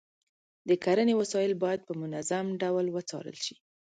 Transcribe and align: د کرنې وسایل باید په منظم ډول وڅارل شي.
د 0.67 0.69
کرنې 0.83 1.13
وسایل 1.21 1.53
باید 1.63 1.81
په 1.87 1.93
منظم 2.01 2.45
ډول 2.61 2.85
وڅارل 2.91 3.37
شي. 3.45 3.55